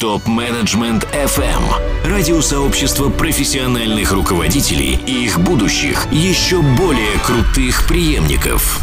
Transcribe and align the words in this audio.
Топ-менеджмент 0.00 1.06
FM. 1.12 1.62
Радиосообщество 2.06 3.10
профессиональных 3.10 4.12
руководителей 4.12 4.98
и 5.06 5.26
их 5.26 5.38
будущих, 5.38 6.06
еще 6.10 6.62
более 6.62 7.18
крутых 7.22 7.86
преемников. 7.86 8.82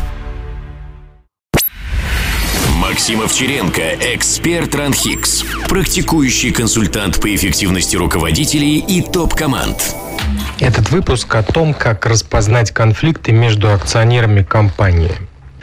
Максим 2.76 3.24
Овчаренко, 3.24 3.96
эксперт 4.14 4.76
Ранхикс, 4.76 5.44
практикующий 5.68 6.52
консультант 6.52 7.20
по 7.20 7.34
эффективности 7.34 7.96
руководителей 7.96 8.78
и 8.78 9.02
топ-команд. 9.02 9.96
Этот 10.60 10.92
выпуск 10.92 11.34
о 11.34 11.42
том, 11.42 11.74
как 11.74 12.06
распознать 12.06 12.70
конфликты 12.70 13.32
между 13.32 13.74
акционерами 13.74 14.44
компании. 14.44 15.16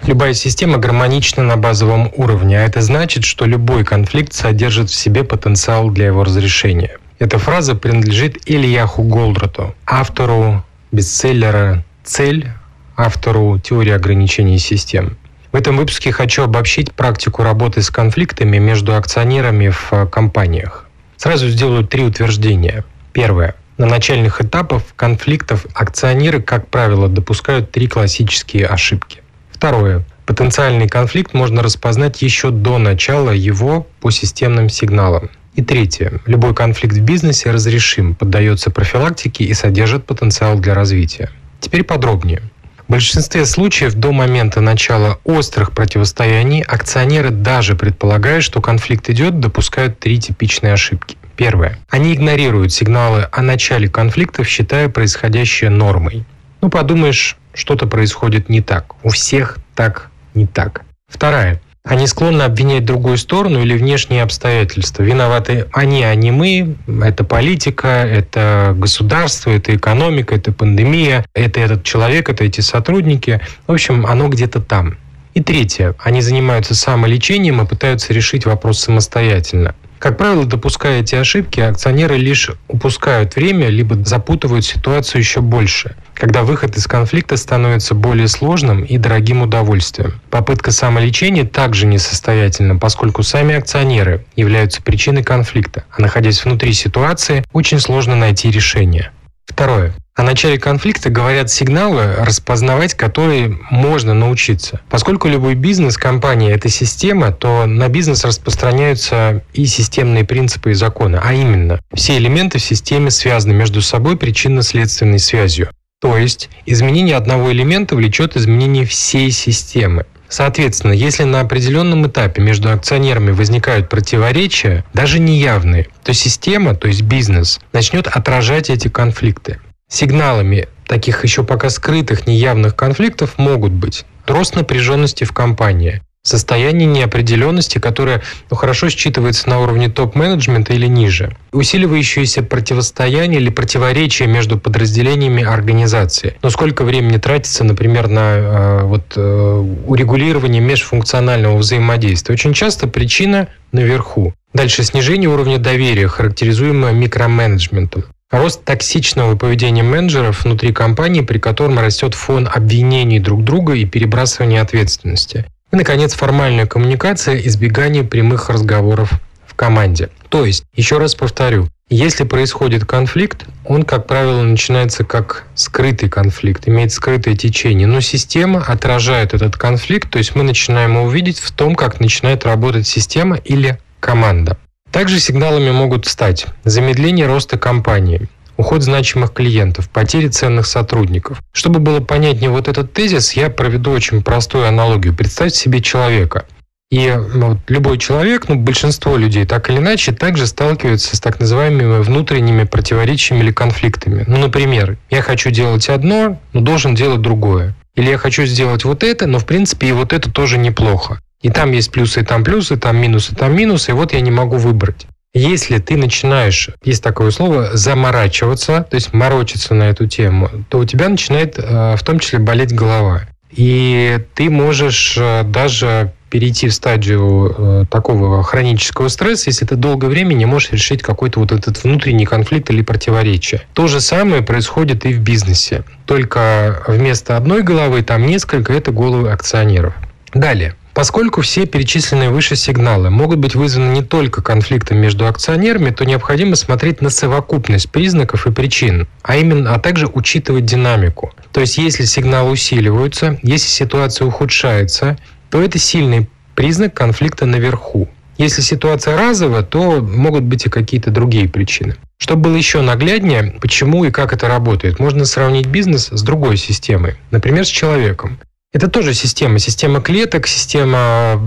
Любая 0.06 0.34
система 0.34 0.76
гармонична 0.76 1.42
на 1.42 1.56
базовом 1.56 2.12
уровне, 2.14 2.58
а 2.58 2.62
это 2.62 2.82
значит, 2.82 3.24
что 3.24 3.46
любой 3.46 3.84
конфликт 3.84 4.34
содержит 4.34 4.90
в 4.90 4.94
себе 4.94 5.24
потенциал 5.24 5.88
для 5.88 6.06
его 6.06 6.24
разрешения. 6.24 6.98
Эта 7.18 7.38
фраза 7.38 7.74
принадлежит 7.74 8.36
Ильяху 8.44 9.02
Голдрату, 9.02 9.74
автору 9.86 10.62
бестселлера 10.92 11.84
«Цель», 12.04 12.48
автору 12.96 13.58
теории 13.58 13.92
ограничений 13.92 14.58
систем. 14.58 15.16
В 15.52 15.56
этом 15.56 15.78
выпуске 15.78 16.12
хочу 16.12 16.42
обобщить 16.42 16.92
практику 16.92 17.42
работы 17.42 17.80
с 17.80 17.88
конфликтами 17.88 18.58
между 18.58 18.94
акционерами 18.96 19.70
в 19.70 19.90
э, 19.92 20.06
компаниях. 20.06 20.86
Сразу 21.16 21.48
сделаю 21.48 21.86
три 21.86 22.04
утверждения. 22.04 22.84
Первое. 23.12 23.54
На 23.78 23.86
начальных 23.86 24.42
этапах 24.42 24.82
конфликтов 24.96 25.64
акционеры, 25.74 26.42
как 26.42 26.68
правило, 26.68 27.08
допускают 27.08 27.70
три 27.70 27.88
классические 27.88 28.66
ошибки. 28.66 29.23
Второе. 29.64 30.04
Потенциальный 30.26 30.86
конфликт 30.86 31.32
можно 31.32 31.62
распознать 31.62 32.20
еще 32.20 32.50
до 32.50 32.76
начала 32.76 33.30
его 33.30 33.86
по 34.02 34.10
системным 34.10 34.68
сигналам. 34.68 35.30
И 35.54 35.62
третье. 35.62 36.20
Любой 36.26 36.54
конфликт 36.54 36.94
в 36.94 37.00
бизнесе 37.00 37.50
разрешим, 37.50 38.14
поддается 38.14 38.70
профилактике 38.70 39.44
и 39.44 39.54
содержит 39.54 40.04
потенциал 40.04 40.58
для 40.58 40.74
развития. 40.74 41.30
Теперь 41.60 41.82
подробнее. 41.82 42.42
В 42.86 42.92
большинстве 42.92 43.46
случаев 43.46 43.94
до 43.94 44.12
момента 44.12 44.60
начала 44.60 45.18
острых 45.24 45.72
противостояний 45.72 46.60
акционеры 46.60 47.30
даже 47.30 47.74
предполагая, 47.74 48.42
что 48.42 48.60
конфликт 48.60 49.08
идет, 49.08 49.40
допускают 49.40 49.98
три 49.98 50.18
типичные 50.18 50.74
ошибки. 50.74 51.16
Первое. 51.36 51.78
Они 51.88 52.12
игнорируют 52.12 52.74
сигналы 52.74 53.28
о 53.32 53.40
начале 53.40 53.88
конфликтов, 53.88 54.46
считая 54.46 54.90
происходящее 54.90 55.70
нормой. 55.70 56.26
Ну, 56.60 56.68
подумаешь, 56.68 57.38
что-то 57.54 57.86
происходит 57.86 58.48
не 58.48 58.60
так. 58.60 58.94
У 59.02 59.08
всех 59.08 59.58
так 59.74 60.10
не 60.34 60.46
так. 60.46 60.82
Вторая. 61.08 61.60
Они 61.86 62.06
склонны 62.06 62.42
обвинять 62.42 62.86
другую 62.86 63.18
сторону 63.18 63.60
или 63.60 63.76
внешние 63.76 64.22
обстоятельства. 64.22 65.02
Виноваты 65.02 65.66
они, 65.72 66.02
а 66.02 66.14
не 66.14 66.30
мы. 66.30 66.76
Это 67.02 67.24
политика, 67.24 67.88
это 67.88 68.74
государство, 68.74 69.50
это 69.50 69.76
экономика, 69.76 70.34
это 70.34 70.50
пандемия, 70.50 71.26
это 71.34 71.60
этот 71.60 71.84
человек, 71.84 72.30
это 72.30 72.42
эти 72.44 72.62
сотрудники. 72.62 73.42
В 73.66 73.72
общем, 73.72 74.06
оно 74.06 74.28
где-то 74.28 74.62
там. 74.62 74.96
И 75.34 75.42
третье. 75.42 75.94
Они 75.98 76.22
занимаются 76.22 76.74
самолечением 76.74 77.60
и 77.60 77.66
пытаются 77.66 78.14
решить 78.14 78.46
вопрос 78.46 78.80
самостоятельно. 78.80 79.74
Как 79.98 80.16
правило, 80.16 80.44
допуская 80.44 81.00
эти 81.00 81.14
ошибки, 81.14 81.60
акционеры 81.60 82.16
лишь 82.16 82.50
упускают 82.68 83.36
время, 83.36 83.68
либо 83.68 83.96
запутывают 84.04 84.64
ситуацию 84.64 85.20
еще 85.20 85.40
больше, 85.40 85.96
когда 86.14 86.42
выход 86.42 86.76
из 86.76 86.86
конфликта 86.86 87.36
становится 87.36 87.94
более 87.94 88.28
сложным 88.28 88.84
и 88.84 88.98
дорогим 88.98 89.42
удовольствием. 89.42 90.20
Попытка 90.30 90.70
самолечения 90.70 91.44
также 91.44 91.86
несостоятельна, 91.86 92.76
поскольку 92.76 93.22
сами 93.22 93.54
акционеры 93.54 94.24
являются 94.36 94.82
причиной 94.82 95.22
конфликта, 95.22 95.84
а 95.90 96.00
находясь 96.00 96.44
внутри 96.44 96.72
ситуации, 96.72 97.44
очень 97.52 97.80
сложно 97.80 98.16
найти 98.16 98.50
решение. 98.50 99.10
Второе. 99.46 99.94
О 100.16 100.22
начале 100.22 100.58
конфликта 100.58 101.10
говорят 101.10 101.50
сигналы, 101.50 102.14
распознавать 102.18 102.94
которые 102.94 103.58
можно 103.70 104.14
научиться. 104.14 104.80
Поскольку 104.88 105.28
любой 105.28 105.56
бизнес, 105.56 105.96
компания– 105.96 106.52
это 106.52 106.68
система, 106.68 107.32
то 107.32 107.66
на 107.66 107.88
бизнес 107.88 108.24
распространяются 108.24 109.42
и 109.52 109.66
системные 109.66 110.24
принципы 110.24 110.70
и 110.70 110.74
законы, 110.74 111.20
а 111.22 111.34
именно, 111.34 111.80
все 111.92 112.16
элементы 112.16 112.58
в 112.58 112.62
системе 112.64 113.10
связаны 113.10 113.54
между 113.54 113.82
собой 113.82 114.16
причинно-следственной 114.16 115.18
связью. 115.18 115.70
То 116.04 116.18
есть 116.18 116.50
изменение 116.66 117.16
одного 117.16 117.50
элемента 117.50 117.96
влечет 117.96 118.36
изменение 118.36 118.84
всей 118.84 119.30
системы. 119.30 120.04
Соответственно, 120.28 120.92
если 120.92 121.24
на 121.24 121.40
определенном 121.40 122.06
этапе 122.06 122.42
между 122.42 122.70
акционерами 122.70 123.30
возникают 123.30 123.88
противоречия, 123.88 124.84
даже 124.92 125.18
неявные, 125.18 125.86
то 126.02 126.12
система, 126.12 126.74
то 126.74 126.88
есть 126.88 127.00
бизнес, 127.00 127.58
начнет 127.72 128.06
отражать 128.06 128.68
эти 128.68 128.88
конфликты. 128.88 129.60
Сигналами 129.88 130.68
таких 130.86 131.24
еще 131.24 131.42
пока 131.42 131.70
скрытых 131.70 132.26
неявных 132.26 132.76
конфликтов 132.76 133.38
могут 133.38 133.72
быть 133.72 134.04
рост 134.26 134.56
напряженности 134.56 135.24
в 135.24 135.32
компании, 135.32 136.02
состояние 136.24 136.86
неопределенности, 136.86 137.78
которое 137.78 138.22
ну, 138.50 138.56
хорошо 138.56 138.88
считывается 138.88 139.48
на 139.48 139.60
уровне 139.60 139.88
топ-менеджмента 139.88 140.72
или 140.72 140.86
ниже, 140.86 141.36
усиливающееся 141.52 142.42
противостояние 142.42 143.40
или 143.40 143.50
противоречие 143.50 144.26
между 144.26 144.58
подразделениями 144.58 145.44
организации. 145.44 146.36
Но 146.42 146.50
сколько 146.50 146.82
времени 146.84 147.18
тратится, 147.18 147.62
например, 147.62 148.08
на 148.08 148.36
э, 148.36 148.82
вот, 148.84 149.12
э, 149.16 149.74
урегулирование 149.86 150.62
межфункционального 150.62 151.58
взаимодействия? 151.58 152.32
Очень 152.32 152.54
часто 152.54 152.88
причина 152.88 153.48
наверху. 153.72 154.32
Дальше 154.54 154.82
снижение 154.82 155.28
уровня 155.28 155.58
доверия, 155.58 156.08
характеризуемое 156.08 156.92
микроменеджментом. 156.92 158.04
Рост 158.30 158.64
токсичного 158.64 159.36
поведения 159.36 159.82
менеджеров 159.82 160.44
внутри 160.44 160.72
компании, 160.72 161.20
при 161.20 161.38
котором 161.38 161.78
растет 161.78 162.14
фон 162.14 162.48
обвинений 162.52 163.20
друг 163.20 163.44
друга 163.44 163.74
и 163.74 163.84
перебрасывания 163.84 164.62
ответственности. 164.62 165.44
И, 165.74 165.76
наконец, 165.76 166.14
формальная 166.14 166.66
коммуникация, 166.66 167.36
избегание 167.36 168.04
прямых 168.04 168.48
разговоров 168.48 169.10
в 169.44 169.54
команде. 169.54 170.08
То 170.28 170.44
есть, 170.44 170.62
еще 170.72 170.98
раз 170.98 171.16
повторю, 171.16 171.66
если 171.90 172.22
происходит 172.22 172.84
конфликт, 172.84 173.44
он, 173.64 173.82
как 173.82 174.06
правило, 174.06 174.40
начинается 174.42 175.02
как 175.02 175.46
скрытый 175.56 176.08
конфликт, 176.08 176.68
имеет 176.68 176.92
скрытое 176.92 177.34
течение, 177.34 177.88
но 177.88 178.00
система 178.00 178.62
отражает 178.64 179.34
этот 179.34 179.56
конфликт, 179.56 180.08
то 180.10 180.18
есть 180.18 180.36
мы 180.36 180.44
начинаем 180.44 180.94
его 180.94 181.10
видеть 181.10 181.40
в 181.40 181.50
том, 181.50 181.74
как 181.74 181.98
начинает 181.98 182.44
работать 182.44 182.86
система 182.86 183.34
или 183.34 183.76
команда. 183.98 184.56
Также 184.92 185.18
сигналами 185.18 185.72
могут 185.72 186.06
стать 186.06 186.46
замедление 186.62 187.26
роста 187.26 187.58
компании, 187.58 188.28
уход 188.56 188.82
значимых 188.82 189.32
клиентов, 189.32 189.88
потери 189.90 190.28
ценных 190.28 190.66
сотрудников. 190.66 191.40
Чтобы 191.52 191.80
было 191.80 192.00
понятнее 192.00 192.50
вот 192.50 192.68
этот 192.68 192.92
тезис, 192.92 193.32
я 193.32 193.50
проведу 193.50 193.90
очень 193.90 194.22
простую 194.22 194.66
аналогию. 194.66 195.14
Представьте 195.14 195.58
себе 195.58 195.80
человека. 195.80 196.46
И 196.90 197.12
вот, 197.34 197.58
любой 197.66 197.98
человек, 197.98 198.48
ну, 198.48 198.54
большинство 198.54 199.16
людей 199.16 199.44
так 199.46 199.68
или 199.68 199.78
иначе, 199.78 200.12
также 200.12 200.46
сталкиваются 200.46 201.16
с 201.16 201.20
так 201.20 201.40
называемыми 201.40 202.02
внутренними 202.02 202.64
противоречиями 202.64 203.42
или 203.42 203.50
конфликтами. 203.50 204.24
Ну, 204.28 204.38
например, 204.38 204.96
я 205.10 205.22
хочу 205.22 205.50
делать 205.50 205.88
одно, 205.88 206.40
но 206.52 206.60
должен 206.60 206.94
делать 206.94 207.20
другое. 207.20 207.74
Или 207.96 208.10
я 208.10 208.18
хочу 208.18 208.44
сделать 208.44 208.84
вот 208.84 209.02
это, 209.02 209.26
но 209.26 209.38
в 209.38 209.46
принципе 209.46 209.88
и 209.88 209.92
вот 209.92 210.12
это 210.12 210.30
тоже 210.30 210.58
неплохо. 210.58 211.20
И 211.42 211.50
там 211.50 211.72
есть 211.72 211.90
плюсы, 211.90 212.20
и 212.20 212.24
там 212.24 212.44
плюсы, 212.44 212.76
там 212.76 212.96
минусы, 212.96 213.34
там 213.34 213.54
минусы, 213.56 213.90
и 213.90 213.94
вот 213.94 214.12
я 214.12 214.20
не 214.20 214.30
могу 214.30 214.56
выбрать. 214.56 215.06
Если 215.34 215.78
ты 215.78 215.96
начинаешь, 215.96 216.70
есть 216.84 217.02
такое 217.02 217.32
слово, 217.32 217.76
заморачиваться, 217.76 218.86
то 218.88 218.94
есть 218.94 219.12
морочиться 219.12 219.74
на 219.74 219.84
эту 219.84 220.06
тему, 220.06 220.48
то 220.68 220.78
у 220.78 220.84
тебя 220.84 221.08
начинает 221.08 221.58
э, 221.58 221.96
в 221.96 222.02
том 222.04 222.20
числе 222.20 222.38
болеть 222.38 222.72
голова. 222.72 223.22
И 223.50 224.20
ты 224.34 224.48
можешь 224.48 225.16
э, 225.18 225.42
даже 225.42 226.12
перейти 226.30 226.68
в 226.68 226.74
стадию 226.74 227.54
э, 227.56 227.84
такого 227.90 228.44
хронического 228.44 229.08
стресса, 229.08 229.50
если 229.50 229.66
ты 229.66 229.74
долгое 229.74 230.06
время 230.06 230.34
не 230.34 230.46
можешь 230.46 230.70
решить 230.70 231.02
какой-то 231.02 231.40
вот 231.40 231.50
этот 231.50 231.82
внутренний 231.82 232.26
конфликт 232.26 232.70
или 232.70 232.82
противоречие. 232.82 233.62
То 233.72 233.88
же 233.88 234.00
самое 234.00 234.42
происходит 234.42 235.04
и 235.04 235.14
в 235.14 235.20
бизнесе. 235.20 235.82
Только 236.06 236.84
вместо 236.86 237.36
одной 237.36 237.62
головы 237.62 238.02
там 238.02 238.24
несколько, 238.24 238.72
это 238.72 238.92
головы 238.92 239.32
акционеров. 239.32 239.94
Далее. 240.32 240.74
Поскольку 240.94 241.40
все 241.40 241.66
перечисленные 241.66 242.30
выше 242.30 242.54
сигналы 242.54 243.10
могут 243.10 243.40
быть 243.40 243.56
вызваны 243.56 243.92
не 243.92 244.02
только 244.02 244.42
конфликтом 244.42 244.98
между 244.98 245.26
акционерами, 245.26 245.90
то 245.90 246.04
необходимо 246.04 246.54
смотреть 246.54 247.00
на 247.02 247.10
совокупность 247.10 247.90
признаков 247.90 248.46
и 248.46 248.52
причин, 248.52 249.08
а 249.22 249.36
именно, 249.36 249.74
а 249.74 249.80
также 249.80 250.06
учитывать 250.06 250.64
динамику. 250.64 251.32
То 251.52 251.60
есть, 251.60 251.78
если 251.78 252.04
сигналы 252.04 252.52
усиливаются, 252.52 253.40
если 253.42 253.66
ситуация 253.66 254.26
ухудшается, 254.26 255.18
то 255.50 255.60
это 255.60 255.80
сильный 255.80 256.30
признак 256.54 256.94
конфликта 256.94 257.44
наверху. 257.44 258.08
Если 258.38 258.62
ситуация 258.62 259.16
разовая, 259.16 259.62
то 259.62 260.00
могут 260.00 260.44
быть 260.44 260.66
и 260.66 260.70
какие-то 260.70 261.10
другие 261.10 261.48
причины. 261.48 261.96
Чтобы 262.18 262.42
было 262.42 262.56
еще 262.56 262.82
нагляднее, 262.82 263.56
почему 263.60 264.04
и 264.04 264.12
как 264.12 264.32
это 264.32 264.46
работает, 264.46 265.00
можно 265.00 265.24
сравнить 265.24 265.66
бизнес 265.66 266.08
с 266.08 266.22
другой 266.22 266.56
системой, 266.56 267.16
например, 267.32 267.64
с 267.64 267.68
человеком. 267.68 268.38
Это 268.74 268.88
тоже 268.88 269.14
система. 269.14 269.60
Система 269.60 270.00
клеток, 270.00 270.48
система 270.48 271.40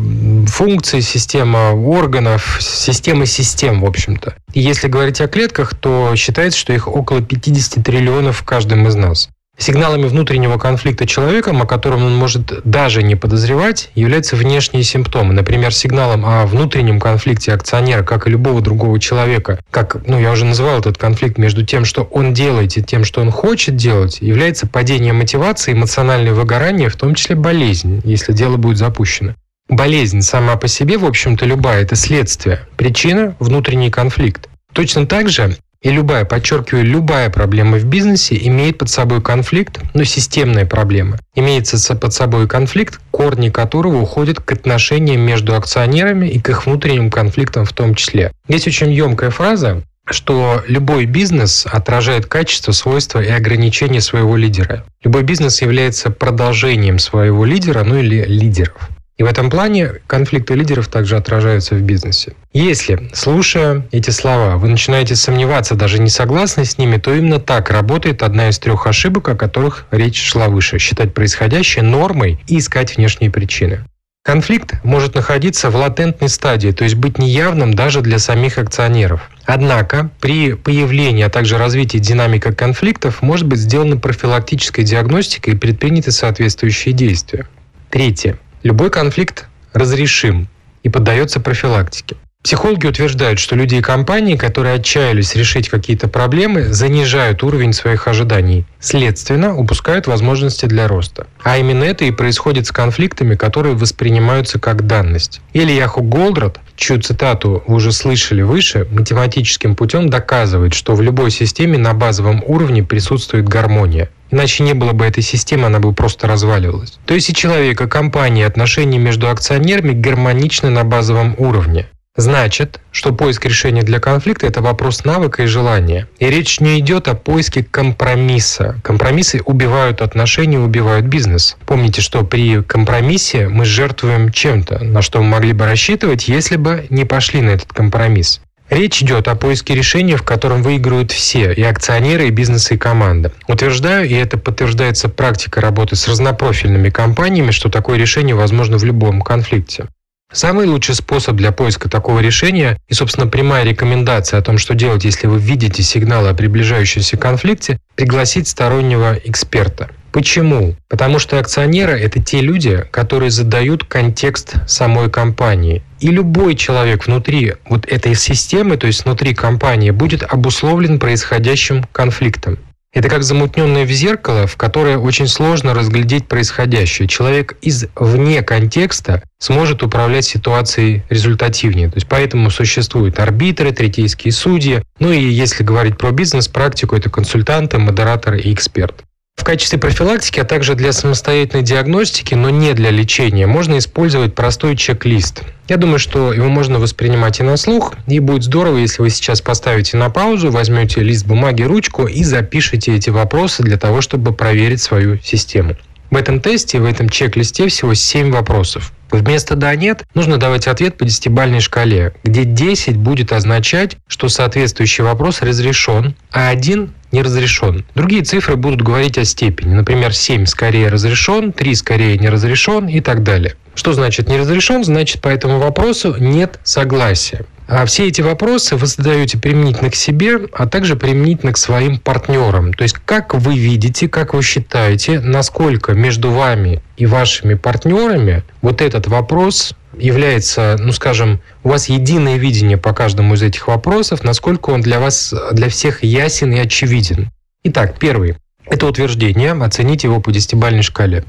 функций, 0.47 1.01
система 1.01 1.73
органов, 1.73 2.57
система 2.61 3.25
систем, 3.25 3.81
в 3.81 3.85
общем-то. 3.85 4.33
Если 4.53 4.87
говорить 4.87 5.19
о 5.19 5.27
клетках, 5.27 5.75
то 5.75 6.15
считается, 6.15 6.57
что 6.57 6.71
их 6.71 6.87
около 6.87 7.21
50 7.21 7.83
триллионов 7.83 8.37
в 8.37 8.43
каждом 8.43 8.87
из 8.87 8.95
нас. 8.95 9.29
Сигналами 9.57 10.05
внутреннего 10.05 10.59
конфликта 10.59 11.07
человеком, 11.07 11.61
о 11.63 11.65
котором 11.65 12.03
он 12.05 12.15
может 12.15 12.61
даже 12.63 13.01
не 13.01 13.15
подозревать, 13.15 13.89
являются 13.95 14.35
внешние 14.35 14.83
симптомы. 14.83 15.33
Например, 15.33 15.73
сигналом 15.73 16.25
о 16.27 16.45
внутреннем 16.45 16.99
конфликте 16.99 17.53
акционера, 17.53 18.03
как 18.03 18.27
и 18.27 18.29
любого 18.29 18.61
другого 18.61 18.99
человека, 18.99 19.59
как, 19.71 20.05
ну, 20.05 20.19
я 20.19 20.31
уже 20.31 20.45
называл 20.45 20.77
этот 20.79 20.99
конфликт 20.99 21.39
между 21.39 21.65
тем, 21.65 21.85
что 21.85 22.03
он 22.03 22.35
делает 22.35 22.77
и 22.77 22.83
тем, 22.83 23.03
что 23.03 23.21
он 23.21 23.31
хочет 23.31 23.75
делать, 23.75 24.19
является 24.21 24.67
падение 24.67 25.11
мотивации, 25.13 25.73
эмоциональное 25.73 26.33
выгорание, 26.33 26.89
в 26.89 26.95
том 26.95 27.15
числе 27.15 27.35
болезнь, 27.35 28.01
если 28.03 28.33
дело 28.33 28.57
будет 28.57 28.77
запущено. 28.77 29.33
Болезнь 29.69 30.21
сама 30.21 30.55
по 30.55 30.67
себе, 30.67 30.99
в 30.99 31.05
общем-то, 31.05 31.45
любая, 31.45 31.81
это 31.81 31.95
следствие. 31.95 32.61
Причина– 32.77 33.35
внутренний 33.39 33.89
конфликт. 33.89 34.49
Точно 34.71 35.07
так 35.07 35.29
же 35.29 35.55
и 35.81 35.89
любая, 35.89 36.25
подчеркиваю, 36.25 36.83
любая 36.85 37.29
проблема 37.29 37.77
в 37.77 37.85
бизнесе 37.85 38.37
имеет 38.47 38.77
под 38.77 38.89
собой 38.89 39.21
конфликт, 39.21 39.79
но 39.93 40.03
системная 40.03 40.65
проблема. 40.65 41.17
Имеется 41.35 41.95
под 41.95 42.13
собой 42.13 42.47
конфликт, 42.47 42.99
корни 43.11 43.49
которого 43.49 44.01
уходят 44.01 44.39
к 44.39 44.51
отношениям 44.51 45.21
между 45.21 45.55
акционерами 45.55 46.27
и 46.27 46.39
к 46.39 46.49
их 46.49 46.65
внутренним 46.65 47.09
конфликтам 47.09 47.65
в 47.65 47.73
том 47.73 47.95
числе. 47.95 48.31
Есть 48.47 48.67
очень 48.67 48.91
емкая 48.91 49.29
фраза, 49.29 49.83
что 50.09 50.63
любой 50.67 51.05
бизнес 51.05 51.65
отражает 51.69 52.25
качество, 52.25 52.71
свойства 52.71 53.21
и 53.21 53.29
ограничения 53.29 54.01
своего 54.01 54.35
лидера. 54.35 54.85
Любой 55.03 55.23
бизнес 55.23 55.61
является 55.61 56.09
продолжением 56.09 56.97
своего 56.97 57.45
лидера, 57.45 57.83
ну 57.83 57.97
или 57.97 58.23
лидеров. 58.25 58.89
И 59.17 59.23
в 59.23 59.25
этом 59.25 59.49
плане 59.49 59.93
конфликты 60.05 60.53
лидеров 60.53 60.89
также 60.89 61.17
отражаются 61.17 61.73
в 61.73 61.81
бизнесе. 61.81 62.33
Если, 62.53 63.09
слушая 63.13 63.87
эти 63.91 64.11
слова, 64.11 64.57
вы 64.57 64.67
начинаете 64.67 65.15
сомневаться, 65.15 65.73
даже 65.73 65.99
не 65.99 66.09
согласны 66.09 66.65
с 66.65 66.77
ними, 66.77 66.97
то 66.97 67.13
именно 67.13 67.39
так 67.39 67.71
работает 67.71 68.21
одна 68.21 68.49
из 68.49 68.59
трех 68.59 68.85
ошибок, 68.85 69.29
о 69.29 69.35
которых 69.35 69.87
речь 69.89 70.21
шла 70.21 70.49
выше. 70.49 70.77
Считать 70.77 71.15
происходящее 71.15 71.83
нормой 71.83 72.39
и 72.47 72.59
искать 72.59 72.97
внешние 72.97 73.31
причины. 73.31 73.85
Конфликт 74.23 74.83
может 74.83 75.15
находиться 75.15 75.69
в 75.69 75.75
латентной 75.77 76.27
стадии, 76.27 76.71
то 76.71 76.83
есть 76.83 76.95
быть 76.95 77.17
неявным 77.17 77.73
даже 77.73 78.01
для 78.01 78.19
самих 78.19 78.57
акционеров. 78.57 79.21
Однако 79.45 80.09
при 80.19 80.53
появлении, 80.53 81.23
а 81.23 81.29
также 81.29 81.57
развитии 81.57 81.97
динамика 81.97 82.53
конфликтов 82.53 83.21
может 83.21 83.47
быть 83.47 83.59
сделана 83.59 83.95
профилактическая 83.95 84.85
диагностика 84.85 85.49
и 85.49 85.55
предприняты 85.55 86.11
соответствующие 86.11 86.93
действия. 86.93 87.47
Третье. 87.89 88.37
Любой 88.67 88.89
конфликт 88.89 89.45
разрешим 89.71 90.49
и 90.83 90.89
поддается 90.89 91.39
профилактике. 91.39 92.17
Психологи 92.43 92.85
утверждают, 92.85 93.39
что 93.39 93.55
люди 93.55 93.75
и 93.75 93.81
компании, 93.81 94.35
которые 94.35 94.75
отчаялись 94.75 95.37
решить 95.37 95.69
какие-то 95.69 96.09
проблемы, 96.09 96.73
занижают 96.73 97.43
уровень 97.43 97.71
своих 97.71 98.09
ожиданий, 98.09 98.65
следственно, 98.81 99.55
упускают 99.55 100.07
возможности 100.07 100.65
для 100.65 100.89
роста. 100.89 101.27
А 101.43 101.57
именно 101.57 101.85
это 101.85 102.03
и 102.03 102.11
происходит 102.11 102.67
с 102.67 102.73
конфликтами, 102.73 103.35
которые 103.35 103.73
воспринимаются 103.75 104.59
как 104.59 104.85
данность. 104.85 105.39
Ильяху 105.53 106.01
Голдрат, 106.01 106.59
чью 106.75 107.01
цитату 107.01 107.63
вы 107.67 107.75
уже 107.75 107.93
слышали 107.93 108.41
выше, 108.41 108.85
математическим 108.91 109.77
путем 109.77 110.09
доказывает, 110.09 110.73
что 110.73 110.93
в 110.93 111.01
любой 111.01 111.31
системе 111.31 111.77
на 111.77 111.93
базовом 111.93 112.43
уровне 112.45 112.83
присутствует 112.83 113.47
гармония. 113.47 114.09
Иначе 114.31 114.63
не 114.63 114.73
было 114.73 114.93
бы 114.93 115.05
этой 115.05 115.23
системы, 115.23 115.67
она 115.67 115.79
бы 115.79 115.93
просто 115.93 116.27
разваливалась. 116.27 116.99
То 117.05 117.13
есть 117.13 117.29
и 117.29 117.33
человека, 117.33 117.87
компании, 117.87 118.43
отношения 118.43 118.97
между 118.97 119.29
акционерами 119.29 119.93
гармоничны 119.93 120.69
на 120.69 120.83
базовом 120.83 121.35
уровне. 121.37 121.87
Значит, 122.17 122.81
что 122.91 123.13
поиск 123.13 123.45
решения 123.45 123.83
для 123.83 123.99
конфликта– 123.99 124.47
это 124.47 124.59
вопрос 124.63 125.05
навыка 125.05 125.43
и 125.43 125.45
желания. 125.45 126.07
И 126.17 126.25
речь 126.25 126.59
не 126.59 126.79
идет 126.79 127.07
о 127.07 127.13
поиске 127.13 127.63
компромисса. 127.63 128.79
Компромиссы 128.83 129.39
убивают 129.45 130.01
отношения, 130.01 130.59
убивают 130.59 131.05
бизнес. 131.05 131.57
Помните, 131.67 132.01
что 132.01 132.23
при 132.23 132.63
компромиссе 132.63 133.49
мы 133.49 133.65
жертвуем 133.65 134.31
чем-то, 134.31 134.83
на 134.83 135.03
что 135.03 135.21
мы 135.21 135.29
могли 135.29 135.53
бы 135.53 135.65
рассчитывать, 135.65 136.27
если 136.27 136.55
бы 136.55 136.87
не 136.89 137.05
пошли 137.05 137.41
на 137.41 137.51
этот 137.51 137.71
компромисс. 137.71 138.41
Речь 138.69 139.01
идет 139.01 139.29
о 139.29 139.35
поиске 139.35 139.75
решения, 139.75 140.17
в 140.17 140.23
котором 140.23 140.61
выигрывают 140.61 141.11
все, 141.11 141.53
и 141.53 141.61
акционеры, 141.63 142.27
и 142.27 142.31
бизнес, 142.31 142.69
и 142.71 142.77
команда. 142.77 143.31
Утверждаю, 143.47 144.07
и 144.07 144.13
это 144.13 144.37
подтверждается 144.37 145.07
практикой 145.07 145.59
работы 145.59 145.95
с 145.95 146.07
разнопрофильными 146.07 146.89
компаниями, 146.89 147.51
что 147.51 147.69
такое 147.69 147.97
решение 147.97 148.35
возможно 148.35 148.77
в 148.77 148.83
любом 148.83 149.21
конфликте. 149.21 149.87
Самый 150.31 150.67
лучший 150.67 150.93
способ 150.93 151.35
для 151.37 151.51
поиска 151.51 151.89
такого 151.89 152.19
решения 152.19 152.77
и, 152.89 152.93
собственно, 152.93 153.27
прямая 153.27 153.63
рекомендация 153.63 154.39
о 154.39 154.43
том, 154.43 154.57
что 154.57 154.75
делать, 154.75 155.05
если 155.05 155.25
вы 155.25 155.39
видите 155.39 155.81
сигналы 155.83 156.29
о 156.29 156.33
приближающемся 156.33 157.17
конфликте, 157.17 157.79
пригласить 157.95 158.47
стороннего 158.47 159.17
эксперта. 159.23 159.89
Почему? 160.11 160.75
Потому 160.89 161.19
что 161.19 161.39
акционеры– 161.39 161.99
это 162.01 162.21
те 162.21 162.41
люди, 162.41 162.85
которые 162.91 163.31
задают 163.31 163.83
контекст 163.83 164.55
самой 164.67 165.09
компании. 165.09 165.81
И 165.99 166.09
любой 166.09 166.55
человек 166.55 167.07
внутри 167.07 167.53
вот 167.69 167.85
этой 167.85 168.15
системы, 168.15 168.77
то 168.77 168.87
есть 168.87 169.05
внутри 169.05 169.33
компании, 169.33 169.91
будет 169.91 170.23
обусловлен 170.23 170.99
происходящим 170.99 171.83
конфликтом. 171.91 172.59
Это 172.93 173.09
как 173.09 173.23
замутненное 173.23 173.85
в 173.85 173.91
зеркало, 173.91 174.47
в 174.47 174.55
которое 174.55 174.97
очень 174.97 175.27
сложно 175.27 175.73
разглядеть 175.73 176.27
происходящее. 176.27 177.07
Человек 177.07 177.57
из 177.61 177.85
вне 177.95 178.41
контекста 178.41 179.23
сможет 179.39 179.83
управлять 179.83 180.25
ситуацией 180.25 181.03
результативнее. 181.09 181.89
То 181.89 181.95
есть 181.95 182.07
поэтому 182.07 182.49
существуют 182.49 183.19
арбитры, 183.19 183.71
третейские 183.71 184.31
судьи. 184.31 184.81
Ну 184.99 185.11
и 185.11 185.21
если 185.21 185.63
говорить 185.63 185.97
про 185.97 186.11
бизнес-практику, 186.11 186.95
это 186.95 187.09
консультанты, 187.09 187.77
модераторы 187.77 188.39
и 188.39 188.53
эксперты. 188.53 189.03
В 189.37 189.43
качестве 189.43 189.79
профилактики, 189.79 190.39
а 190.39 190.43
также 190.43 190.75
для 190.75 190.91
самостоятельной 190.91 191.63
диагностики, 191.63 192.33
но 192.33 192.49
не 192.49 192.73
для 192.73 192.89
лечения, 192.89 193.47
можно 193.47 193.77
использовать 193.77 194.35
простой 194.35 194.75
чек-лист. 194.75 195.43
Я 195.69 195.77
думаю, 195.77 195.99
что 195.99 196.33
его 196.33 196.49
можно 196.49 196.79
воспринимать 196.79 197.39
и 197.39 197.43
на 197.43 197.55
слух, 197.55 197.93
и 198.07 198.19
будет 198.19 198.43
здорово, 198.43 198.77
если 198.77 199.01
вы 199.01 199.09
сейчас 199.09 199.41
поставите 199.41 199.95
на 199.95 200.09
паузу, 200.09 200.51
возьмете 200.51 201.01
лист 201.01 201.25
бумаги, 201.25 201.61
ручку 201.61 202.07
и 202.07 202.23
запишите 202.23 202.95
эти 202.95 203.09
вопросы 203.09 203.63
для 203.63 203.77
того, 203.77 204.01
чтобы 204.01 204.33
проверить 204.33 204.81
свою 204.81 205.19
систему. 205.21 205.77
В 206.09 206.15
этом 206.15 206.41
тесте, 206.41 206.79
в 206.79 206.85
этом 206.85 207.09
чек-листе 207.09 207.67
всего 207.67 207.93
7 207.93 208.31
вопросов. 208.31 208.93
Вместо 209.11 209.55
«да», 209.55 209.75
«нет» 209.75 210.05
нужно 210.15 210.37
давать 210.37 210.67
ответ 210.67 210.97
по 210.97 211.05
десятибальной 211.05 211.59
шкале, 211.59 212.13
где 212.23 212.43
10 212.43 212.97
будет 212.97 213.31
означать, 213.31 213.97
что 214.07 214.29
соответствующий 214.29 215.03
вопрос 215.03 215.41
разрешен, 215.41 216.15
а 216.31 216.49
один 216.49 216.93
не 217.11 217.21
разрешен. 217.21 217.85
Другие 217.95 218.23
цифры 218.23 218.55
будут 218.55 218.81
говорить 218.81 219.17
о 219.17 219.25
степени. 219.25 219.73
Например, 219.73 220.13
7 220.13 220.45
скорее 220.45 220.89
разрешен, 220.89 221.51
3 221.53 221.75
скорее 221.75 222.17
не 222.17 222.29
разрешен 222.29 222.87
и 222.87 222.99
так 223.01 223.23
далее. 223.23 223.55
Что 223.75 223.93
значит 223.93 224.27
не 224.27 224.37
разрешен? 224.37 224.83
Значит, 224.83 225.21
по 225.21 225.27
этому 225.27 225.59
вопросу 225.59 226.15
нет 226.19 226.59
согласия. 226.63 227.45
А 227.67 227.85
все 227.85 228.07
эти 228.07 228.21
вопросы 228.21 228.77
вы 228.77 228.87
задаете 228.87 229.37
применительно 229.37 229.91
к 229.91 229.95
себе, 229.95 230.39
а 230.53 230.67
также 230.67 230.95
применительно 230.95 231.51
к 231.51 231.57
своим 231.57 231.99
партнерам. 231.99 232.73
То 232.73 232.83
есть, 232.83 232.95
как 233.05 233.35
вы 233.35 233.57
видите, 233.57 234.07
как 234.07 234.33
вы 234.33 234.41
считаете, 234.41 235.19
насколько 235.19 235.93
между 235.93 236.31
вами 236.31 236.81
и 236.95 237.05
вашими 237.05 237.55
партнерами 237.55 238.43
вот 238.61 238.81
этот 238.81 239.07
вопрос 239.07 239.75
является, 239.99 240.77
ну 240.79 240.91
скажем, 240.91 241.41
у 241.63 241.69
вас 241.69 241.89
единое 241.89 242.37
видение 242.37 242.77
по 242.77 242.93
каждому 242.93 243.35
из 243.35 243.41
этих 243.41 243.67
вопросов, 243.67 244.23
насколько 244.23 244.69
он 244.69 244.81
для 244.81 244.99
вас, 244.99 245.33
для 245.51 245.69
всех 245.69 246.03
ясен 246.03 246.53
и 246.53 246.59
очевиден. 246.59 247.31
Итак, 247.63 247.97
первый. 247.99 248.35
Это 248.65 248.85
утверждение, 248.87 249.51
оцените 249.53 250.07
его 250.07 250.19
по 250.19 250.31
десятибалльной 250.31 250.83
шкале. 250.83 251.23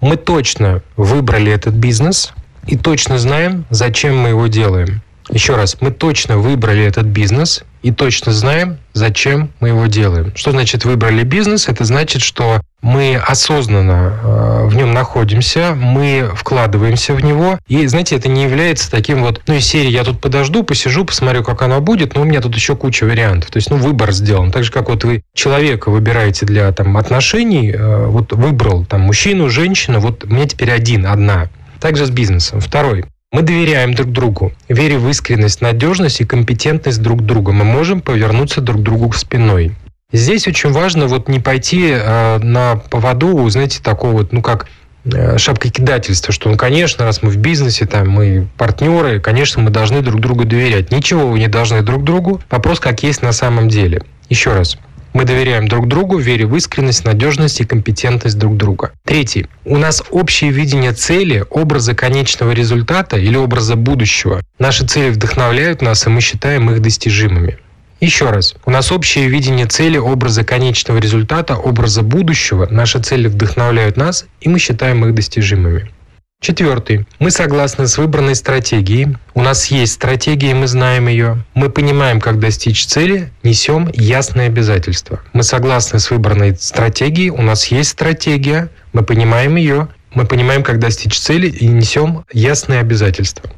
Мы 0.00 0.16
точно 0.16 0.82
выбрали 0.96 1.50
этот 1.50 1.74
бизнес 1.74 2.32
и 2.66 2.76
точно 2.76 3.18
знаем, 3.18 3.64
зачем 3.70 4.18
мы 4.18 4.30
его 4.30 4.46
делаем. 4.48 5.02
Еще 5.30 5.56
раз, 5.56 5.76
мы 5.80 5.90
точно 5.90 6.36
выбрали 6.36 6.84
этот 6.84 7.06
бизнес 7.06 7.64
и 7.82 7.90
точно 7.90 8.32
знаем, 8.32 8.78
зачем 8.92 9.50
мы 9.60 9.68
его 9.68 9.86
делаем. 9.86 10.32
Что 10.34 10.50
значит 10.50 10.84
выбрали 10.84 11.22
бизнес? 11.22 11.68
Это 11.68 11.84
значит, 11.84 12.22
что 12.22 12.60
мы 12.82 13.16
осознанно 13.16 14.18
э, 14.22 14.66
в 14.66 14.76
нем 14.76 14.92
находимся, 14.92 15.74
мы 15.74 16.30
вкладываемся 16.34 17.14
в 17.14 17.22
него. 17.22 17.58
И, 17.66 17.86
знаете, 17.86 18.16
это 18.16 18.28
не 18.28 18.44
является 18.44 18.90
таким 18.90 19.22
вот, 19.22 19.40
ну, 19.46 19.54
из 19.54 19.66
серии 19.66 19.90
«я 19.90 20.04
тут 20.04 20.20
подожду, 20.20 20.62
посижу, 20.62 21.04
посмотрю, 21.04 21.42
как 21.42 21.62
оно 21.62 21.80
будет», 21.80 22.14
но 22.14 22.22
у 22.22 22.24
меня 22.24 22.42
тут 22.42 22.54
еще 22.54 22.76
куча 22.76 23.04
вариантов. 23.04 23.50
То 23.50 23.56
есть, 23.56 23.70
ну, 23.70 23.76
выбор 23.76 24.12
сделан. 24.12 24.50
Так 24.50 24.64
же, 24.64 24.72
как 24.72 24.90
вот 24.90 25.04
вы 25.04 25.22
человека 25.34 25.90
выбираете 25.90 26.44
для 26.44 26.70
там, 26.72 26.96
отношений, 26.98 27.70
э, 27.70 28.06
вот 28.06 28.32
выбрал 28.34 28.84
там 28.84 29.02
мужчину, 29.02 29.48
женщину, 29.48 30.00
вот 30.00 30.24
меня 30.24 30.46
теперь 30.46 30.70
один, 30.70 31.06
одна. 31.06 31.48
Также 31.80 32.06
с 32.06 32.10
бизнесом. 32.10 32.60
Второй. 32.60 33.04
Мы 33.34 33.42
доверяем 33.42 33.94
друг 33.94 34.12
другу, 34.12 34.52
веря 34.68 34.96
в 34.96 35.08
искренность, 35.10 35.60
надежность 35.60 36.20
и 36.20 36.24
компетентность 36.24 37.02
друг 37.02 37.22
друга. 37.22 37.50
Мы 37.50 37.64
можем 37.64 38.00
повернуться 38.00 38.60
друг 38.60 38.80
другу 38.80 39.12
спиной. 39.12 39.74
Здесь 40.12 40.46
очень 40.46 40.70
важно 40.70 41.08
вот 41.08 41.28
не 41.28 41.40
пойти 41.40 41.88
э, 41.90 42.38
на 42.38 42.76
поводу, 42.76 43.48
знаете, 43.50 43.82
такого 43.82 44.12
вот, 44.12 44.32
ну 44.32 44.40
как 44.40 44.68
э, 45.06 45.36
шапкокидательство, 45.36 46.32
что, 46.32 46.48
ну, 46.48 46.56
конечно, 46.56 47.04
раз 47.04 47.24
мы 47.24 47.30
в 47.30 47.36
бизнесе, 47.38 47.86
там, 47.86 48.08
мы 48.08 48.46
партнеры, 48.56 49.18
конечно, 49.18 49.60
мы 49.60 49.70
должны 49.70 50.00
друг 50.00 50.20
другу 50.20 50.44
доверять. 50.44 50.92
Ничего 50.92 51.26
вы 51.26 51.40
не 51.40 51.48
должны 51.48 51.82
друг 51.82 52.04
другу. 52.04 52.40
Вопрос, 52.52 52.78
как 52.78 53.02
есть 53.02 53.20
на 53.20 53.32
самом 53.32 53.68
деле. 53.68 54.02
Еще 54.28 54.52
раз. 54.52 54.78
Мы 55.14 55.24
доверяем 55.24 55.68
друг 55.68 55.86
другу, 55.86 56.18
вере 56.18 56.44
в 56.44 56.56
искренность, 56.56 57.04
надежность 57.04 57.60
и 57.60 57.64
компетентность 57.64 58.36
друг 58.36 58.56
друга. 58.56 58.90
Третий. 59.04 59.46
У 59.64 59.78
нас 59.78 60.02
общее 60.10 60.50
видение 60.50 60.92
цели, 60.92 61.44
образа 61.50 61.94
конечного 61.94 62.50
результата 62.50 63.16
или 63.16 63.36
образа 63.36 63.76
будущего. 63.76 64.42
Наши 64.58 64.84
цели 64.84 65.10
вдохновляют 65.10 65.82
нас, 65.82 66.04
и 66.04 66.10
мы 66.10 66.20
считаем 66.20 66.68
их 66.70 66.82
достижимыми. 66.82 67.58
Еще 68.00 68.28
раз, 68.28 68.56
у 68.66 68.72
нас 68.72 68.90
общее 68.90 69.28
видение 69.28 69.66
цели, 69.66 69.98
образа 69.98 70.42
конечного 70.42 70.98
результата, 70.98 71.56
образа 71.56 72.02
будущего. 72.02 72.66
Наши 72.68 72.98
цели 72.98 73.28
вдохновляют 73.28 73.96
нас, 73.96 74.26
и 74.40 74.48
мы 74.48 74.58
считаем 74.58 75.06
их 75.06 75.14
достижимыми. 75.14 75.88
Четвертый. 76.44 77.06
Мы 77.20 77.30
согласны 77.30 77.86
с 77.86 77.96
выбранной 77.96 78.34
стратегией. 78.34 79.16
У 79.32 79.40
нас 79.40 79.68
есть 79.68 79.94
стратегия, 79.94 80.54
мы 80.54 80.66
знаем 80.66 81.08
ее. 81.08 81.42
Мы 81.54 81.70
понимаем, 81.70 82.20
как 82.20 82.38
достичь 82.38 82.84
цели, 82.84 83.32
несем 83.42 83.90
ясные 83.94 84.48
обязательства. 84.48 85.22
Мы 85.32 85.42
согласны 85.42 85.98
с 85.98 86.10
выбранной 86.10 86.54
стратегией. 86.56 87.30
У 87.30 87.40
нас 87.40 87.68
есть 87.68 87.88
стратегия, 87.92 88.68
мы 88.92 89.02
понимаем 89.02 89.56
ее. 89.56 89.88
Мы 90.12 90.26
понимаем, 90.26 90.62
как 90.62 90.78
достичь 90.80 91.18
цели 91.18 91.48
и 91.48 91.66
несем 91.66 92.26
ясные 92.30 92.80
обязательства. 92.80 93.48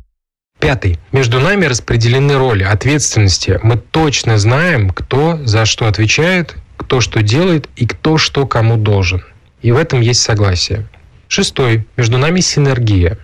Пятый. 0.60 1.00
Между 1.10 1.40
нами 1.40 1.64
распределены 1.64 2.38
роли, 2.38 2.62
ответственности. 2.62 3.58
Мы 3.64 3.78
точно 3.78 4.38
знаем, 4.38 4.90
кто 4.90 5.40
за 5.44 5.64
что 5.64 5.88
отвечает, 5.88 6.54
кто 6.76 7.00
что 7.00 7.20
делает 7.20 7.68
и 7.74 7.84
кто 7.84 8.16
что 8.16 8.46
кому 8.46 8.76
должен. 8.76 9.24
И 9.60 9.72
в 9.72 9.76
этом 9.76 10.02
есть 10.02 10.20
согласие. 10.20 10.86
Шестой. 11.28 11.86
Между 11.96 12.18
нами 12.18 12.40
синергия. 12.40 13.18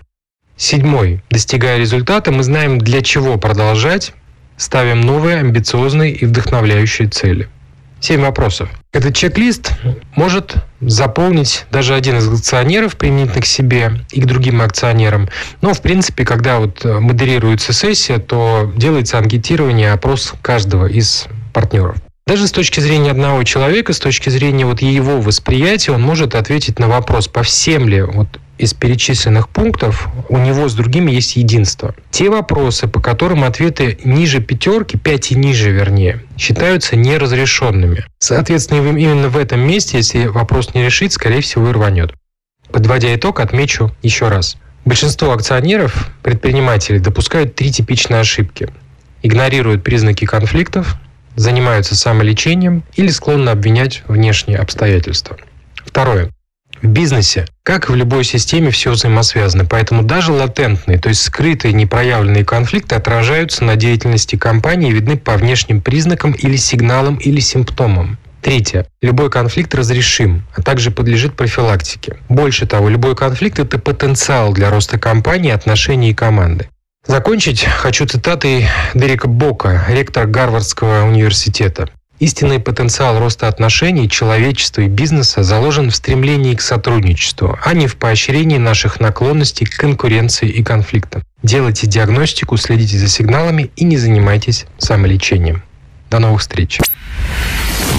Седьмой. 0.57 1.23
Достигая 1.29 1.79
результата, 1.79 2.31
мы 2.31 2.43
знаем, 2.43 2.77
для 2.77 3.01
чего 3.01 3.37
продолжать, 3.37 4.13
ставим 4.57 5.01
новые, 5.01 5.37
амбициозные 5.37 6.11
и 6.11 6.25
вдохновляющие 6.25 7.07
цели. 7.07 7.49
Семь 7.99 8.21
вопросов. 8.21 8.69
Этот 8.91 9.15
чек-лист 9.15 9.71
может 10.15 10.55
заполнить 10.81 11.65
даже 11.71 11.95
один 11.95 12.17
из 12.17 12.27
акционеров, 12.27 12.97
применительно 12.97 13.41
к 13.41 13.45
себе 13.45 14.01
и 14.11 14.19
к 14.19 14.25
другим 14.25 14.61
акционерам. 14.61 15.29
Но, 15.61 15.73
в 15.73 15.81
принципе, 15.81 16.25
когда 16.25 16.59
вот 16.59 16.83
модерируется 16.83 17.71
сессия, 17.71 18.17
то 18.17 18.71
делается 18.75 19.17
анкетирование, 19.17 19.93
опрос 19.93 20.33
каждого 20.41 20.87
из 20.87 21.27
партнеров. 21.53 21.95
Даже 22.25 22.47
с 22.47 22.51
точки 22.51 22.79
зрения 22.79 23.11
одного 23.11 23.43
человека, 23.43 23.91
с 23.91 23.99
точки 23.99 24.29
зрения 24.29 24.65
вот 24.65 24.81
его 24.81 25.19
восприятия, 25.19 25.91
он 25.91 26.01
может 26.01 26.35
ответить 26.35 26.79
на 26.79 26.87
вопрос, 26.87 27.27
по 27.27 27.43
всем 27.43 27.89
ли 27.89 28.01
вот 28.01 28.39
из 28.57 28.73
перечисленных 28.73 29.49
пунктов 29.49 30.07
у 30.29 30.37
него 30.37 30.69
с 30.69 30.73
другими 30.73 31.11
есть 31.11 31.35
единство. 31.35 31.93
Те 32.11 32.29
вопросы, 32.29 32.87
по 32.87 33.01
которым 33.01 33.43
ответы 33.43 33.97
ниже 34.05 34.39
пятерки, 34.39 34.97
пять 34.97 35.31
и 35.31 35.35
ниже 35.35 35.71
вернее, 35.71 36.23
считаются 36.37 36.95
неразрешенными. 36.95 38.05
Соответственно, 38.19 38.97
именно 38.97 39.27
в 39.27 39.37
этом 39.37 39.59
месте, 39.59 39.97
если 39.97 40.27
вопрос 40.27 40.73
не 40.73 40.85
решить, 40.85 41.11
скорее 41.11 41.41
всего, 41.41 41.69
и 41.69 41.73
рванет. 41.73 42.13
Подводя 42.71 43.13
итог, 43.13 43.41
отмечу 43.41 43.91
еще 44.01 44.29
раз. 44.29 44.55
Большинство 44.85 45.31
акционеров, 45.33 46.09
предпринимателей, 46.21 46.99
допускают 46.99 47.55
три 47.55 47.71
типичные 47.71 48.21
ошибки. 48.21 48.69
Игнорируют 49.23 49.83
признаки 49.83 50.25
конфликтов, 50.25 50.97
занимаются 51.35 51.95
самолечением 51.95 52.83
или 52.95 53.09
склонны 53.09 53.49
обвинять 53.49 54.03
внешние 54.07 54.57
обстоятельства. 54.57 55.37
Второе. 55.75 56.31
В 56.81 56.87
бизнесе, 56.87 57.45
как 57.63 57.87
и 57.87 57.93
в 57.93 57.95
любой 57.95 58.25
системе, 58.25 58.69
все 58.69 58.91
взаимосвязано, 58.91 59.63
поэтому 59.63 60.03
даже 60.03 60.33
латентные, 60.33 60.99
то 60.99 61.07
есть 61.07 61.21
скрытые 61.21 61.73
непроявленные 61.73 62.43
конфликты 62.43 62.95
отражаются 62.95 63.63
на 63.63 63.77
деятельности 63.77 64.35
компании 64.35 64.89
и 64.89 64.93
видны 64.93 65.15
по 65.15 65.37
внешним 65.37 65.81
признакам 65.81 66.33
или 66.33 66.57
сигналам 66.57 67.15
или 67.15 67.39
симптомам. 67.39 68.17
Третье. 68.41 68.85
Любой 69.01 69.29
конфликт 69.29 69.73
разрешим, 69.73 70.45
а 70.53 70.61
также 70.61 70.91
подлежит 70.91 71.37
профилактике. 71.37 72.17
Больше 72.27 72.67
того, 72.67 72.89
любой 72.89 73.15
конфликт– 73.15 73.59
это 73.59 73.79
потенциал 73.79 74.51
для 74.51 74.69
роста 74.69 74.99
компании, 74.99 75.51
отношений 75.51 76.09
и 76.09 76.13
команды. 76.13 76.67
Закончить 77.05 77.65
хочу 77.65 78.05
цитатой 78.05 78.69
Дерека 78.93 79.27
Бока, 79.27 79.85
ректора 79.89 80.25
Гарвардского 80.25 81.03
университета. 81.03 81.89
Истинный 82.19 82.61
потенциал 82.61 83.19
роста 83.19 83.49
отношений 83.49 84.09
человечества 84.09 84.81
и 84.81 84.87
бизнеса 84.87 85.43
заложен 85.43 85.91
в 85.91 85.95
стремлении 85.97 86.55
к 86.55 86.61
сотрудничеству, 86.61 87.59
а 87.61 87.73
не 87.73 87.87
в 87.87 87.97
поощрении 87.97 88.57
наших 88.57 89.01
наклонностей 89.01 89.65
к 89.65 89.75
конкуренции 89.75 90.47
и 90.47 90.63
конфликтам. 90.63 91.23
Делайте 91.41 91.87
диагностику, 91.87 92.55
следите 92.55 92.97
за 92.97 93.09
сигналами 93.09 93.69
и 93.75 93.83
не 93.83 93.97
занимайтесь 93.97 94.65
самолечением. 94.77 95.61
До 96.09 96.19
новых 96.19 96.39
встреч. 96.39 96.79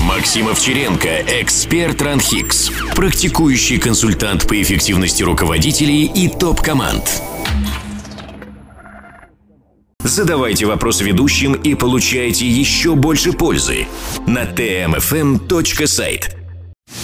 Максим 0.05 0.49
Овчаренко, 0.49 1.25
эксперт 1.43 2.01
Ранхикс, 2.01 2.71
практикующий 2.95 3.79
консультант 3.79 4.49
по 4.49 4.61
эффективности 4.63 5.23
руководителей 5.23 6.07
и 6.07 6.29
топ-команд. 6.29 7.21
Задавайте 10.05 10.67
вопросы 10.67 11.03
ведущим 11.03 11.55
и 11.55 11.75
получайте 11.75 12.47
еще 12.47 12.95
больше 12.95 13.33
пользы 13.33 13.87
на 14.27 14.45
tmfm.site. 14.45 16.25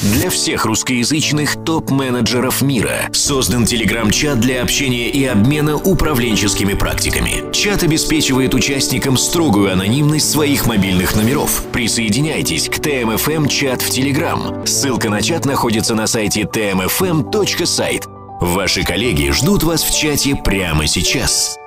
Для 0.02 0.28
всех 0.28 0.66
русскоязычных 0.66 1.64
топ-менеджеров 1.64 2.60
мира 2.60 3.08
создан 3.12 3.64
телеграм-чат 3.64 4.38
для 4.38 4.62
общения 4.62 5.08
и 5.08 5.24
обмена 5.24 5.76
управленческими 5.76 6.74
практиками. 6.74 7.50
Чат 7.52 7.82
обеспечивает 7.82 8.54
участникам 8.54 9.16
строгую 9.16 9.72
анонимность 9.72 10.30
своих 10.30 10.66
мобильных 10.66 11.16
номеров. 11.16 11.64
Присоединяйтесь 11.72 12.68
к 12.68 12.80
ТМФМ 12.80 13.48
чат 13.48 13.80
в 13.80 13.90
Телеграм. 13.90 14.66
Ссылка 14.66 15.08
на 15.08 15.22
чат 15.22 15.46
находится 15.46 15.94
на 15.94 16.06
сайте 16.06 16.42
tmfm.site. 16.42 18.04
Ваши 18.40 18.84
коллеги 18.84 19.30
ждут 19.32 19.62
вас 19.62 19.82
в 19.82 19.94
чате 19.98 20.36
прямо 20.36 20.86
сейчас. 20.86 21.58